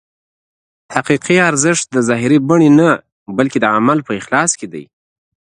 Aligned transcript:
حقیقي 0.95 1.37
ارزښت 1.49 1.85
د 1.91 1.97
ظاهري 2.07 2.39
بڼې 2.49 2.69
نه 2.79 2.89
بلکې 3.37 3.57
د 3.61 3.65
عمل 3.75 3.97
په 4.07 4.11
اخلاص 4.19 4.51
کې 4.59 4.67
دی. 4.73 4.83